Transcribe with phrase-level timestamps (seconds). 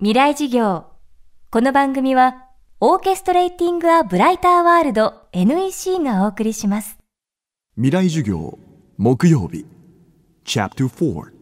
[0.00, 0.84] 未来事業。
[1.50, 2.44] この番組は
[2.78, 6.98] オーケストレーティング・ア・ブライター・ワールド NEC がお送りします。
[7.74, 8.60] 未来授業
[8.96, 9.66] 木曜日。
[10.44, 11.32] チャプター4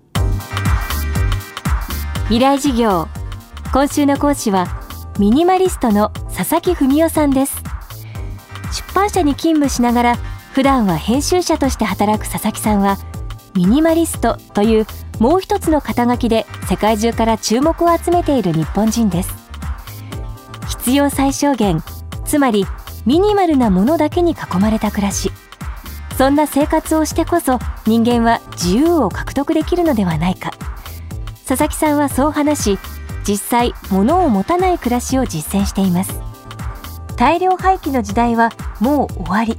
[2.28, 3.08] 未来事業。
[3.74, 4.68] 今週の講師は
[5.18, 7.62] ミニマリストの佐々木文夫さんです。
[8.72, 10.16] 出版社に勤務しながら
[10.54, 12.96] 普段は編集者として働く佐々木さんは
[13.54, 14.86] ミニマリストという
[15.18, 19.34] もう一つの肩書きで世界中から注目を集めている日本人です。
[20.68, 21.82] 必要最小限
[22.24, 22.66] つまり
[23.06, 25.32] ミニマルなものだけに囲まれた暮らし。
[26.16, 30.50] そんな生活をしてこそ人間は自由を獲得できるのではないか。
[31.46, 32.78] 佐々木さんはそう話し
[33.26, 36.20] 実際物を持たない暮らしを実践しています。
[37.16, 39.56] 大量廃棄の時代はもう終わり。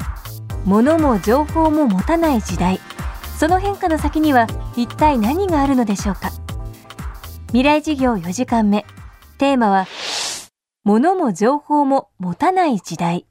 [0.65, 2.79] 物も情報も持たない時代。
[3.37, 6.31] その変化の先には一体何があるのでしょうか？
[7.49, 8.83] 未来事業4時間目。
[9.37, 9.85] テーマは
[10.83, 13.27] 物も情報も持たない時代。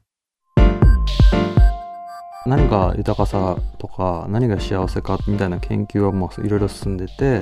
[2.45, 7.39] 何が豊かさとか何が幸せかみたいな研究はもういろいろ進んでて、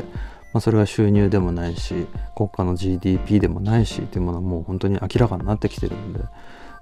[0.51, 6.21] まあ、それが収入でもないし国家の GDP でもないしっていうものはもう本当に明らかになってきてるんで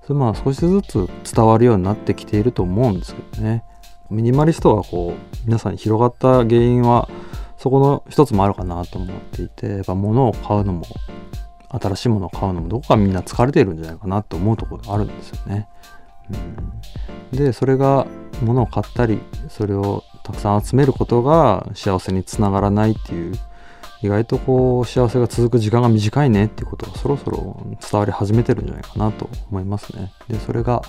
[0.07, 3.65] それまあ少しずつ伝わるようになってきていると思うんですけどね。
[4.13, 7.09] ミニマリストがこう皆さんに広がった原因は
[7.57, 10.85] そこの一つもあるかなと思っていてやっぱ物を買うのも
[11.69, 15.67] 新しいものを買うのもどこかみんな疲れてるんじゃないかなと思うところがあるんですよね。
[17.31, 18.05] うん、でそれが
[18.41, 23.33] 物を買ったりそれをたくさん集めることが幸せにつながらないっていう
[24.03, 30.11] 意外とこう幸せが続く時間が短いねっていうことがそろそろ伝わり始めてるんじゃないかなと思いますね。
[30.27, 30.81] でそれが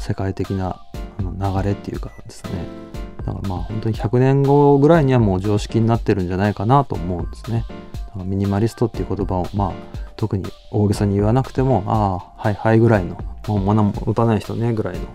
[0.00, 0.80] 世界的な
[1.20, 2.66] 流れっていうかですね
[3.26, 7.64] だからまあ本当に100年後ぐらいにはもう常識になってるんじゃないかなと思うんですね。
[7.92, 9.72] だからミニマリストっていう言葉をまあ
[10.16, 15.06] 特に大げさに言わなくてもああはいはいぐらいのもう物も打たない人ねぐらいの、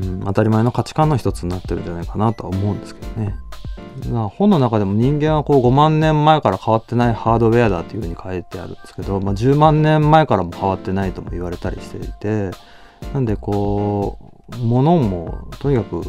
[0.00, 3.34] うん、当たり前の価値観の一つになってるんじゃないかなとは思うんですけどね。
[4.36, 12.50] 本の中でも人間はこう5万年前から変わってないハードウェアだというふうに書いてあるんですけど、まあ、10万年前からも変わってないとも言われたりしていて
[13.12, 16.02] なんでこうものもとにかく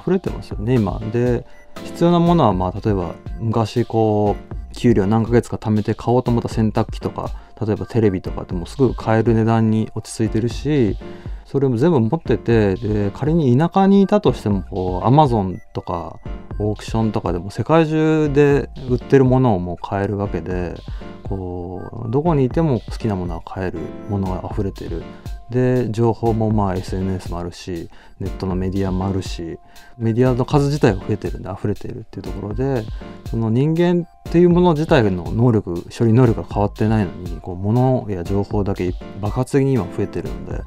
[0.00, 1.00] 溢れてますよね今。
[1.12, 1.46] で
[1.84, 10.96] 必要なものはまあ例えば昔こう給料何ヶ月か貯めて買おうと思った洗濯機とか例えばテレビとかでもすぐ買える値段に落ち着いてるし
[11.44, 16.18] それも全部持っててで仮に田舎にいたとしてもこうアマゾンとか
[16.58, 20.74] オークションとかでも世界中で売ってるものをもう買えるわけで
[21.22, 23.78] こうどこにいても好きなものは買える
[24.08, 25.02] ものが溢れてる。
[25.50, 29.58] で情報もまあ SNS もあるしネットのメディアもあるし
[29.96, 32.84] メディアの数自体が増えてるんで溢れてるっていうところで
[33.30, 40.62] その人間っていうもの自体の能力処理能力が変わってないのにこう物や情報だけ爆発的に今増えてるので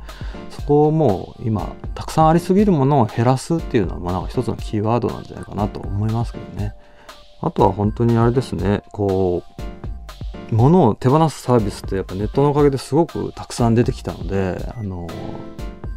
[0.50, 6.74] そこをもう今たくさんありすぎるものを減らすっていうのはまあなんか一つのキーワードなんじゃないかなと思いますけどね。
[7.42, 9.79] あとは本当にあれですねこう
[10.52, 15.08] 物を手放すサービスってやっぱネットのおかげですごくたくさん出てきたのであの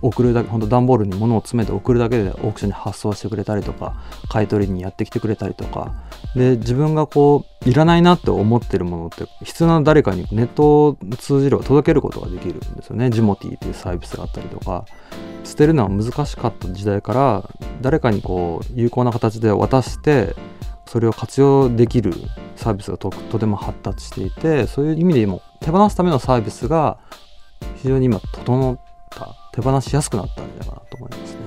[0.03, 3.95] 送るだけ本当段ボールに物を詰めて送るだけでオークションに発送してくれたりとか
[4.29, 5.95] 買い取りにやってきてくれたりとか。
[6.35, 13.11] で自分がこういらないなって思ってるものって必要な誰かにネットを通じれば届けることができるんですよね。
[13.11, 14.84] ジモティっていうサービスがあったりとか。
[15.45, 20.37] 捨てるのは難しかった時代から誰かにこう有効な形で渡して
[20.92, 22.12] それを活用できる
[22.54, 26.98] サービスがととても発達していてそういう意味でも手放すためのサービスが
[27.76, 31.41] 非常に今整った手放しやすくなったんじゃないかなと思いますね。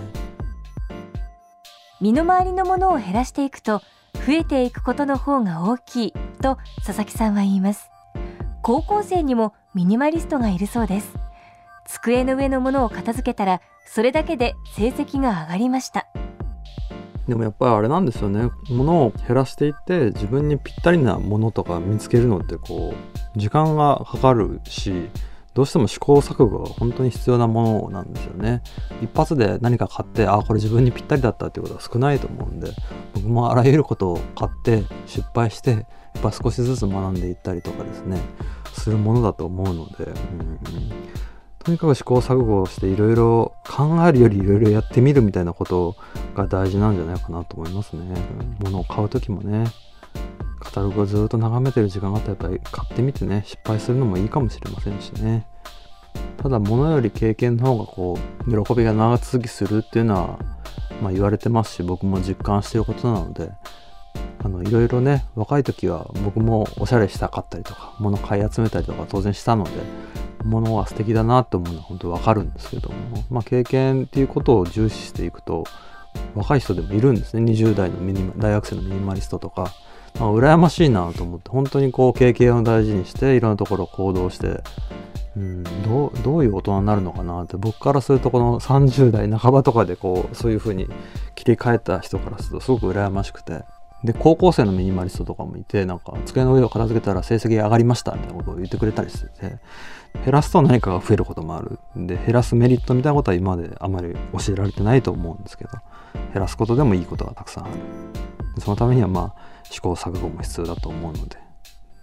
[2.01, 3.83] 身の回りのものを減らしていくと
[4.25, 7.91] 増えていくことの方が大きいと佐々木さんは言います。
[8.63, 11.13] 高校生にもミニマリストがいるそうです。
[11.85, 16.07] 机の上のものを片付けたらそれだけで成績が上がりました。
[17.27, 18.51] でもやっぱりあれなんですよね。
[18.69, 25.09] 物を減らしていって自分にぴったりなものとか見つけるのってこう時間がかかるし
[25.55, 28.61] どうしても試行錯誤が本当に必要なものなんですよね。
[29.01, 32.71] 一発で何か買ってああこれ自分にぴったりだったっていうことは少ないと思うんで
[33.13, 35.77] 僕もあらゆることを買って失敗してや
[36.19, 38.19] っぱ少しずつ学んでいったりとかですね
[38.73, 41.15] するものだと思うので、うん。
[41.65, 45.95] とにかく試行錯誤をしていろいろ考えるよりいろいろやってみるみたいなことを
[46.35, 48.15] が大事なんじゃないかなと思いますね。
[48.59, 49.65] 物を買う時もね、
[50.59, 55.47] カタログをずっと眺めてる時間があったらやっぱり買ってみてね、失敗するのもいいかもしれませんしね。
[56.37, 60.39] ただ物より経験の方がこう、喜びが長続きするっていうのは、
[61.01, 63.51] まあ、言われてますし、僕も実感してることなので、
[64.45, 69.71] あのいろいろね若い時は僕もおしゃれしたかったりとか物買い集めたりとか当然したので
[70.43, 75.63] 物は素敵だなと思うのは本当わかるんですけども、まあ、経験っていうことを重視していくと
[76.35, 77.43] 若い人でもいるんですね。
[77.43, 79.73] 20代のミニ大学生のミニマリストとか、
[80.19, 84.61] まあ、羨ましいなと思って本当にこう経験を大事にしていろんなところ行動して
[85.37, 90.87] うん、どうどういう大人になるのかなって僕からするとこの30代半ばとかでこうそういう風に
[91.35, 93.63] 切り替えた人からするとすごく羨ましくて。
[94.03, 99.57] で高校生のミニマリストとかもいてなんか机の上を片付けたら成績上がりましたみたいなことを言ってくれたりしてて
[100.23, 101.79] 減らすと何かが増えることもある。
[101.95, 105.71] で減らすメリットみたいなことは今まであまり教えられてないと思うんですけど。
[106.33, 107.73] 減らすことでもいいことがたくさんある。
[108.59, 111.37] そのためにはまあ試行錯誤も必要だと思うので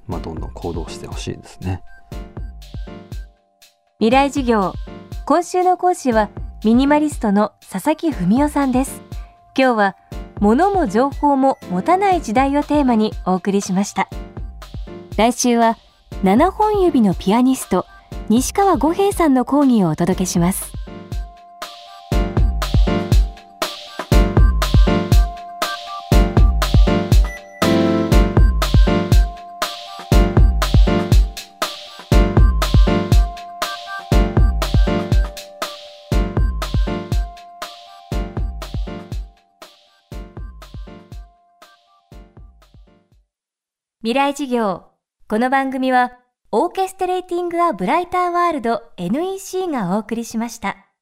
[0.07, 1.83] まあどんどん行動してほしいですね。
[3.99, 4.73] 未来授業。
[5.25, 6.31] 今週の講師は
[6.65, 9.01] ミニマリストの佐々木文夫さんです。
[9.57, 9.97] 今日は
[10.41, 14.09] 物も情報も持たない時代をテーマにお送りしました。
[15.17, 15.77] 来週は
[16.25, 17.87] 7本指のピアニスト
[18.29, 20.82] 西川五平さんの講義をお届けします。
[44.03, 44.87] 未来事業
[45.29, 46.11] この番組は
[46.51, 50.92] オーケストレーティング・ア・ブライター・ワールド NEC がお送りしました。